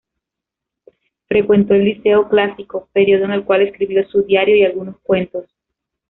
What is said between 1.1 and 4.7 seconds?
Frecuentó el liceo clásico, período en el cual escribió su diario y